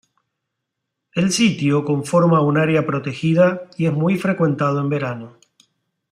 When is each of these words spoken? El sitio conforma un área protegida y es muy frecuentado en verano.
El 1.13 1.31
sitio 1.31 1.85
conforma 1.85 2.41
un 2.41 2.57
área 2.57 2.87
protegida 2.87 3.69
y 3.77 3.85
es 3.85 3.93
muy 3.93 4.17
frecuentado 4.17 4.79
en 4.81 4.89
verano. 4.89 5.35